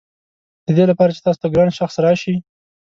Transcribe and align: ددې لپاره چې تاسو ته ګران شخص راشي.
ددې 0.67 0.85
لپاره 0.91 1.11
چې 1.15 1.21
تاسو 1.25 1.39
ته 1.41 1.47
ګران 1.55 1.69
شخص 1.79 1.95
راشي. 2.05 2.35